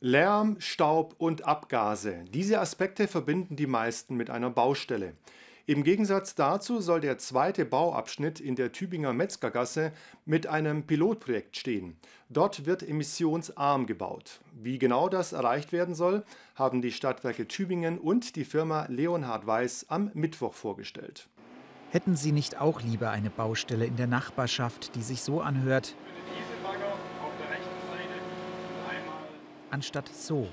Lärm, 0.00 0.56
Staub 0.58 1.14
und 1.16 1.46
Abgase. 1.46 2.24
Diese 2.28 2.60
Aspekte 2.60 3.08
verbinden 3.08 3.56
die 3.56 3.66
meisten 3.66 4.14
mit 4.14 4.28
einer 4.28 4.50
Baustelle. 4.50 5.14
Im 5.64 5.84
Gegensatz 5.84 6.34
dazu 6.34 6.80
soll 6.80 7.00
der 7.00 7.16
zweite 7.16 7.64
Bauabschnitt 7.64 8.38
in 8.38 8.56
der 8.56 8.72
Tübinger 8.72 9.14
Metzgergasse 9.14 9.92
mit 10.26 10.46
einem 10.46 10.86
Pilotprojekt 10.86 11.56
stehen. 11.56 11.96
Dort 12.28 12.66
wird 12.66 12.86
emissionsarm 12.86 13.86
gebaut. 13.86 14.42
Wie 14.52 14.78
genau 14.78 15.08
das 15.08 15.32
erreicht 15.32 15.72
werden 15.72 15.94
soll, 15.94 16.24
haben 16.54 16.82
die 16.82 16.92
Stadtwerke 16.92 17.48
Tübingen 17.48 17.98
und 17.98 18.36
die 18.36 18.44
Firma 18.44 18.84
Leonhard 18.90 19.46
Weiß 19.46 19.86
am 19.88 20.10
Mittwoch 20.12 20.52
vorgestellt. 20.52 21.26
Hätten 21.90 22.16
Sie 22.16 22.32
nicht 22.32 22.60
auch 22.60 22.82
lieber 22.82 23.10
eine 23.10 23.30
Baustelle 23.30 23.86
in 23.86 23.96
der 23.96 24.08
Nachbarschaft, 24.08 24.94
die 24.94 25.02
sich 25.02 25.22
so 25.22 25.40
anhört? 25.40 25.96
Anstatt 29.76 30.08
so. 30.08 30.48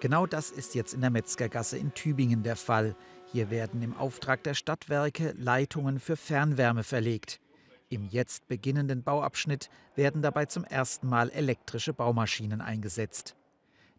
Genau 0.00 0.26
das 0.26 0.50
ist 0.50 0.74
jetzt 0.74 0.92
in 0.92 1.00
der 1.00 1.08
Metzgergasse 1.08 1.78
in 1.78 1.94
Tübingen 1.94 2.42
der 2.42 2.56
Fall. 2.56 2.94
Hier 3.32 3.48
werden 3.48 3.80
im 3.80 3.96
Auftrag 3.96 4.42
der 4.42 4.52
Stadtwerke 4.52 5.32
Leitungen 5.38 5.98
für 5.98 6.14
Fernwärme 6.14 6.82
verlegt. 6.82 7.40
Im 7.88 8.04
jetzt 8.04 8.48
beginnenden 8.48 9.02
Bauabschnitt 9.02 9.70
werden 9.94 10.20
dabei 10.20 10.44
zum 10.44 10.64
ersten 10.64 11.08
Mal 11.08 11.30
elektrische 11.30 11.94
Baumaschinen 11.94 12.60
eingesetzt. 12.60 13.34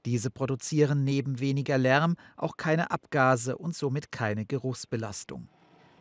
Diese 0.06 0.30
produzieren 0.30 1.04
neben 1.04 1.40
weniger 1.40 1.80
Lärm 1.80 2.16
auch 2.38 2.56
keine 2.56 2.92
Abgase 2.92 3.58
und 3.58 3.76
somit 3.76 4.12
keine 4.12 4.46
Geruchsbelastung. 4.46 5.50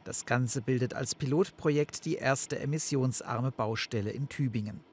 Das 0.04 0.26
Ganze 0.26 0.60
bildet 0.60 0.92
als 0.92 1.14
Pilotprojekt 1.14 2.04
die 2.04 2.16
erste 2.16 2.58
emissionsarme 2.58 3.52
Baustelle 3.52 4.10
in 4.10 4.28
Tübingen. 4.28 4.84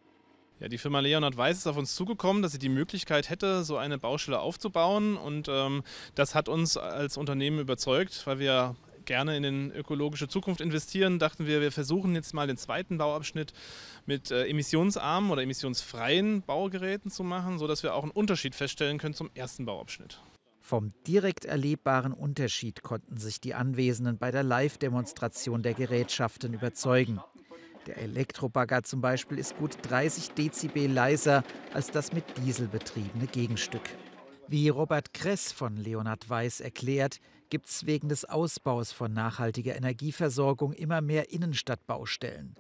Ja, 0.62 0.68
die 0.68 0.78
Firma 0.78 1.00
Leonhard 1.00 1.36
Weiß 1.36 1.58
ist 1.58 1.66
auf 1.66 1.76
uns 1.76 1.96
zugekommen, 1.96 2.44
dass 2.44 2.52
sie 2.52 2.60
die 2.60 2.70
Möglichkeit 2.70 3.32
hätte, 3.32 3.64
so 3.64 3.78
eine 3.78 3.98
Baustelle 3.98 4.40
aufzubauen. 4.40 5.18
Und 5.18 5.48
ähm, 5.50 5.82
das 6.13 6.35
hat 6.35 6.48
uns 6.49 6.77
als 6.77 7.18
Unternehmen 7.18 7.58
überzeugt, 7.58 8.27
weil 8.27 8.38
wir 8.38 8.76
gerne 9.05 9.35
in 9.35 9.44
eine 9.44 9.74
ökologische 9.74 10.27
Zukunft 10.27 10.62
investieren, 10.62 11.18
dachten 11.18 11.48
wir, 11.48 11.62
wir 11.62 11.72
versuchen 11.72 12.13
jetzt 12.13 12.35
mal 12.35 12.46
den 12.46 12.58
zweiten 12.58 13.00
Bauabschnitt 13.00 13.54
mit 14.05 14.30
äh, 14.30 14.46
emissionsarmen 14.46 15.32
oder 15.32 15.41
emissionsfreien 15.41 16.44
Baugeräten 16.44 17.10
zu 17.10 17.24
machen, 17.24 17.57
sodass 17.57 17.82
wir 17.82 17.96
auch 17.96 18.04
einen 18.04 18.12
Unterschied 18.12 18.54
feststellen 18.54 19.00
können 19.00 19.16
zum 19.16 19.32
ersten 19.34 19.66
Bauabschnitt. 19.66 20.20
Vom 20.60 20.94
direkt 21.07 21.46
erlebbaren 21.46 22.13
Unterschied 22.13 22.84
konnten 22.84 23.18
sich 23.18 23.41
die 23.41 23.55
Anwesenden 23.55 24.20
bei 24.20 24.30
der 24.30 24.44
Live-Demonstration 24.44 25.63
der 25.63 25.74
Gerätschaften 25.74 26.54
überzeugen. 26.54 27.20
Der 27.87 27.98
Elektrobagger 27.98 28.84
zum 28.84 29.01
Beispiel 29.01 29.40
ist 29.40 29.57
gut 29.57 29.77
30 29.84 30.32
Dezibel 30.32 30.91
leiser 30.91 31.43
als 31.74 31.90
das 31.90 32.13
mit 32.13 32.23
Diesel 32.38 32.68
betriebene 32.68 33.26
Gegenstück. 33.26 33.82
Wie 34.48 34.70
Robert 34.70 35.13
Kress 35.13 35.51
von 35.51 35.77
Leonhard 35.77 36.29
Weiß 36.29 36.60
erklärt, 36.60 37.20
gibt 37.49 37.68
es 37.68 37.85
wegen 37.85 38.10
des 38.10 38.26
Ausbaus 38.26 38.91
von 38.91 39.13
nachhaltiger 39.13 39.76
Energieversorgung 39.76 40.73
immer 40.73 41.01
mehr 41.01 41.32
Innenstadtbaustellen. 41.32 42.55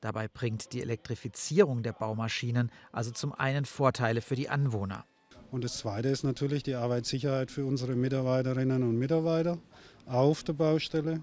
Dabei 0.00 0.28
bringt 0.28 0.72
die 0.72 0.80
Elektrifizierung 0.80 1.82
der 1.82 1.92
Baumaschinen 1.92 2.70
also 2.92 3.10
zum 3.10 3.32
einen 3.32 3.64
Vorteile 3.64 4.20
für 4.20 4.36
die 4.36 4.48
Anwohner. 4.48 5.04
Und 5.50 5.64
das 5.64 5.78
Zweite 5.78 6.08
ist 6.08 6.24
natürlich 6.24 6.62
die 6.62 6.74
Arbeitssicherheit 6.74 7.50
für 7.50 7.66
unsere 7.66 7.94
Mitarbeiterinnen 7.94 8.82
und 8.82 8.98
Mitarbeiter 8.98 9.58
auf 10.06 10.42
der 10.44 10.54
Baustelle 10.54 11.20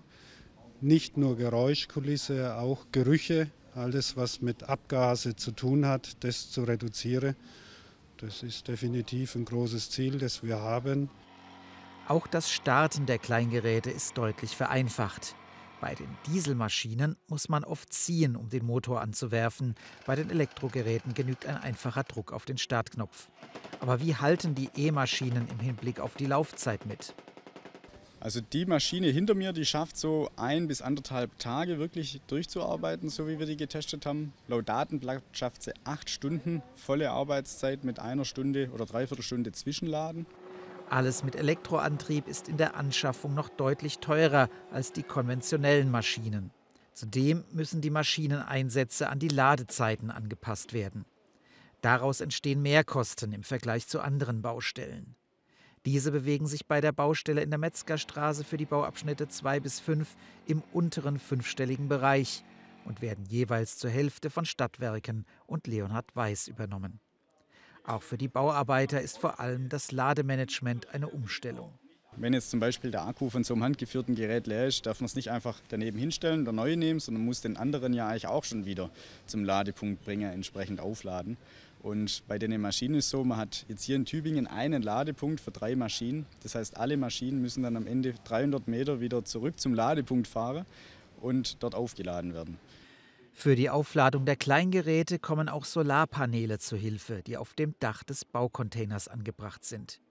nicht 0.81 1.17
nur 1.17 1.35
Geräuschkulisse, 1.37 2.55
auch 2.55 2.85
Gerüche, 2.91 3.49
alles 3.75 4.17
was 4.17 4.41
mit 4.41 4.63
Abgase 4.63 5.35
zu 5.35 5.51
tun 5.51 5.85
hat, 5.85 6.23
das 6.23 6.51
zu 6.51 6.63
reduzieren. 6.63 7.35
Das 8.17 8.43
ist 8.43 8.67
definitiv 8.67 9.35
ein 9.35 9.45
großes 9.45 9.89
Ziel, 9.91 10.17
das 10.17 10.43
wir 10.43 10.59
haben. 10.59 11.09
Auch 12.07 12.27
das 12.27 12.51
Starten 12.51 13.05
der 13.05 13.19
Kleingeräte 13.19 13.91
ist 13.91 14.17
deutlich 14.17 14.55
vereinfacht. 14.55 15.35
Bei 15.79 15.95
den 15.95 16.09
Dieselmaschinen 16.27 17.15
muss 17.27 17.47
man 17.47 17.63
oft 17.63 17.93
ziehen, 17.93 18.35
um 18.35 18.49
den 18.49 18.65
Motor 18.65 18.99
anzuwerfen. 18.99 19.75
Bei 20.05 20.15
den 20.17 20.29
Elektrogeräten 20.29 21.13
genügt 21.13 21.45
ein 21.45 21.55
einfacher 21.55 22.03
Druck 22.03 22.33
auf 22.33 22.43
den 22.43 22.57
Startknopf. 22.57 23.29
Aber 23.79 24.01
wie 24.01 24.15
halten 24.15 24.55
die 24.55 24.69
E-Maschinen 24.75 25.47
im 25.47 25.59
Hinblick 25.59 26.01
auf 26.01 26.15
die 26.15 26.25
Laufzeit 26.25 26.85
mit? 26.85 27.13
Also 28.21 28.41
die 28.41 28.65
Maschine 28.65 29.07
hinter 29.07 29.33
mir, 29.33 29.53
die 29.53 29.65
schafft 29.65 29.95
so 29.95 30.29
ein 30.35 30.67
bis 30.67 30.81
anderthalb 30.81 31.39
Tage 31.39 31.79
wirklich 31.79 32.19
durchzuarbeiten, 32.27 33.09
so 33.09 33.27
wie 33.27 33.39
wir 33.39 33.45
die 33.45 33.55
getestet 33.55 34.05
haben. 34.05 34.33
Laut 34.47 34.67
Datenblatt 34.67 35.23
schafft 35.31 35.63
sie 35.63 35.71
acht 35.85 36.09
Stunden 36.09 36.61
volle 36.75 37.11
Arbeitszeit 37.11 37.85
mit 37.85 37.99
einer 37.99 38.25
Stunde 38.25 38.69
oder 38.73 38.85
dreiviertel 38.85 39.23
Stunde 39.23 39.53
Zwischenladen. 39.53 40.25
Alles 40.89 41.23
mit 41.23 41.35
Elektroantrieb 41.35 42.27
ist 42.27 42.49
in 42.49 42.57
der 42.57 42.75
Anschaffung 42.75 43.35
noch 43.35 43.47
deutlich 43.47 43.99
teurer 43.99 44.49
als 44.71 44.91
die 44.91 45.03
konventionellen 45.03 45.89
Maschinen. 45.89 46.51
Zudem 46.93 47.45
müssen 47.51 47.79
die 47.79 47.91
Maschineneinsätze 47.91 49.07
an 49.07 49.19
die 49.19 49.29
Ladezeiten 49.29 50.11
angepasst 50.11 50.73
werden. 50.73 51.05
Daraus 51.81 52.19
entstehen 52.19 52.61
Mehrkosten 52.61 53.31
im 53.31 53.43
Vergleich 53.43 53.87
zu 53.87 54.01
anderen 54.01 54.41
Baustellen. 54.41 55.15
Diese 55.85 56.11
bewegen 56.11 56.45
sich 56.45 56.67
bei 56.67 56.81
der 56.81 56.91
Baustelle 56.91 57.41
in 57.41 57.49
der 57.49 57.59
Metzgerstraße 57.59 58.43
für 58.43 58.57
die 58.57 58.65
Bauabschnitte 58.65 59.27
2 59.27 59.59
bis 59.59 59.79
5 59.79 60.15
im 60.45 60.61
unteren 60.73 61.19
fünfstelligen 61.19 61.87
Bereich 61.87 62.43
und 62.85 63.01
werden 63.01 63.25
jeweils 63.25 63.77
zur 63.77 63.89
Hälfte 63.89 64.29
von 64.29 64.45
Stadtwerken 64.45 65.25
und 65.45 65.67
Leonhard 65.67 66.15
Weiß 66.15 66.47
übernommen. 66.47 66.99
Auch 67.85 68.03
für 68.03 68.17
die 68.17 68.27
Bauarbeiter 68.27 69.01
ist 69.01 69.17
vor 69.17 69.39
allem 69.39 69.69
das 69.69 69.91
Lademanagement 69.91 70.93
eine 70.93 71.07
Umstellung. 71.07 71.73
Wenn 72.17 72.33
jetzt 72.33 72.49
zum 72.49 72.59
Beispiel 72.59 72.91
der 72.91 73.05
Akku 73.05 73.29
von 73.29 73.43
so 73.43 73.53
einem 73.53 73.63
handgeführten 73.63 74.15
Gerät 74.15 74.47
leer 74.47 74.67
ist, 74.67 74.85
darf 74.85 74.99
man 74.99 75.05
es 75.05 75.15
nicht 75.15 75.31
einfach 75.31 75.61
daneben 75.69 75.97
hinstellen 75.97 76.41
oder 76.41 76.51
neu 76.51 76.75
nehmen, 76.75 76.99
sondern 76.99 77.23
muss 77.23 77.41
den 77.41 77.55
anderen 77.55 77.93
ja 77.93 78.07
eigentlich 78.07 78.27
auch 78.27 78.43
schon 78.43 78.65
wieder 78.65 78.89
zum 79.25 79.45
Ladepunkt 79.45 80.03
bringen, 80.03 80.31
entsprechend 80.31 80.81
aufladen. 80.81 81.37
Und 81.81 82.23
bei 82.27 82.37
den 82.37 82.59
Maschinen 82.59 82.95
ist 82.95 83.05
es 83.05 83.11
so, 83.11 83.23
man 83.23 83.37
hat 83.37 83.65
jetzt 83.69 83.83
hier 83.83 83.95
in 83.95 84.03
Tübingen 84.03 84.47
einen 84.47 84.81
Ladepunkt 84.81 85.39
für 85.39 85.51
drei 85.51 85.75
Maschinen. 85.77 86.25
Das 86.43 86.55
heißt, 86.55 86.75
alle 86.75 86.97
Maschinen 86.97 87.41
müssen 87.41 87.63
dann 87.63 87.77
am 87.77 87.87
Ende 87.87 88.13
300 88.25 88.67
Meter 88.67 88.99
wieder 88.99 89.23
zurück 89.23 89.59
zum 89.59 89.73
Ladepunkt 89.73 90.27
fahren 90.27 90.65
und 91.21 91.63
dort 91.63 91.75
aufgeladen 91.75 92.33
werden. 92.33 92.57
Für 93.31 93.55
die 93.55 93.69
Aufladung 93.69 94.25
der 94.25 94.35
Kleingeräte 94.35 95.19
kommen 95.19 95.47
auch 95.47 95.63
Solarpaneele 95.63 96.59
zu 96.59 96.75
Hilfe, 96.75 97.21
die 97.25 97.37
auf 97.37 97.53
dem 97.53 97.75
Dach 97.79 98.03
des 98.03 98.25
Baucontainers 98.25 99.07
angebracht 99.07 99.63
sind. 99.63 100.01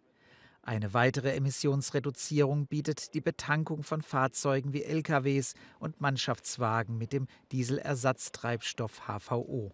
Eine 0.69 0.93
weitere 0.93 1.33
Emissionsreduzierung 1.33 2.67
bietet 2.67 3.15
die 3.15 3.23
Betankung 3.23 3.83
von 3.83 4.03
Fahrzeugen 4.03 4.75
wie 4.75 4.83
LKWs 4.83 5.55
und 5.79 6.03
Mannschaftswagen 6.03 6.99
mit 6.99 7.15
dem 7.15 7.27
Dieselersatztreibstoff 7.53 9.09
HVO. 9.09 9.73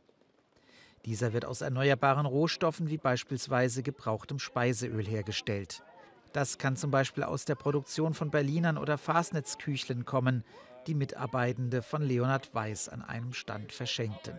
Dieser 1.04 1.33
wird 1.33 1.47
aus 1.47 1.62
erneuerbaren 1.62 2.27
Rohstoffen 2.27 2.91
wie 2.91 2.99
beispielsweise 2.99 3.83
gebrauchtem 3.83 4.38
Speiseöl 4.38 5.04
hergestellt. 5.04 5.83
Das 6.33 6.59
kann 6.59 6.77
zum 6.77 6.93
Beispiel 6.93 7.25
aus 7.25 7.44
der 7.44 7.56
Produktion 7.56 8.15
von 8.15 8.31
Berlinern 8.31 8.78
oder 8.78 8.97
Fasnetzküchlen 8.97 10.04
kommen, 10.04 10.44
die 10.87 10.94
Mitarbeitende 10.94 11.83
von 11.83 12.03
Leonhard 12.03 12.54
Weiß 12.54 12.88
an 12.88 13.03
einem 13.03 13.33
Stand 13.33 13.72
verschenkten. 13.72 14.37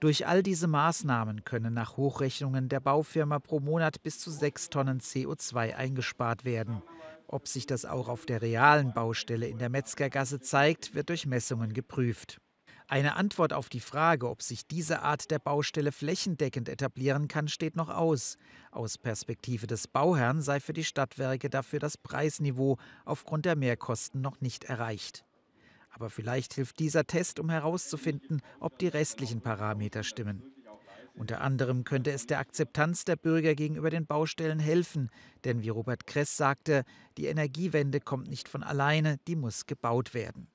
Durch 0.00 0.28
all 0.28 0.44
diese 0.44 0.68
Maßnahmen 0.68 1.44
können 1.44 1.74
nach 1.74 1.96
Hochrechnungen 1.96 2.68
der 2.68 2.78
Baufirma 2.78 3.40
pro 3.40 3.58
Monat 3.58 4.00
bis 4.02 4.20
zu 4.20 4.30
sechs 4.30 4.70
Tonnen 4.70 5.00
CO2 5.00 5.74
eingespart 5.74 6.44
werden. 6.44 6.82
Ob 7.26 7.48
sich 7.48 7.66
das 7.66 7.84
auch 7.84 8.08
auf 8.08 8.24
der 8.24 8.40
realen 8.40 8.94
Baustelle 8.94 9.48
in 9.48 9.58
der 9.58 9.70
Metzgergasse 9.70 10.38
zeigt, 10.38 10.94
wird 10.94 11.08
durch 11.08 11.26
Messungen 11.26 11.72
geprüft. 11.72 12.38
Eine 12.86 13.16
Antwort 13.16 13.52
auf 13.52 13.68
die 13.68 13.80
Frage, 13.80 14.30
ob 14.30 14.40
sich 14.40 14.66
diese 14.66 15.02
Art 15.02 15.30
der 15.30 15.40
Baustelle 15.40 15.92
flächendeckend 15.92 16.70
etablieren 16.70 17.28
kann, 17.28 17.48
steht 17.48 17.76
noch 17.76 17.90
aus. 17.90 18.38
Aus 18.70 18.96
Perspektive 18.96 19.66
des 19.66 19.88
Bauherrn 19.88 20.40
sei 20.40 20.58
für 20.58 20.72
die 20.72 20.84
Stadtwerke 20.84 21.50
dafür 21.50 21.80
das 21.80 21.98
Preisniveau 21.98 22.78
aufgrund 23.04 23.44
der 23.44 23.56
Mehrkosten 23.56 24.22
noch 24.22 24.40
nicht 24.40 24.64
erreicht. 24.64 25.26
Aber 25.98 26.10
vielleicht 26.10 26.54
hilft 26.54 26.78
dieser 26.78 27.08
Test, 27.08 27.40
um 27.40 27.50
herauszufinden, 27.50 28.40
ob 28.60 28.78
die 28.78 28.86
restlichen 28.86 29.40
Parameter 29.40 30.04
stimmen. 30.04 30.44
Unter 31.16 31.40
anderem 31.40 31.82
könnte 31.82 32.12
es 32.12 32.28
der 32.28 32.38
Akzeptanz 32.38 33.04
der 33.04 33.16
Bürger 33.16 33.56
gegenüber 33.56 33.90
den 33.90 34.06
Baustellen 34.06 34.60
helfen, 34.60 35.10
denn 35.42 35.64
wie 35.64 35.70
Robert 35.70 36.06
Kress 36.06 36.36
sagte, 36.36 36.84
die 37.16 37.26
Energiewende 37.26 37.98
kommt 37.98 38.28
nicht 38.28 38.48
von 38.48 38.62
alleine, 38.62 39.18
die 39.26 39.34
muss 39.34 39.66
gebaut 39.66 40.14
werden. 40.14 40.46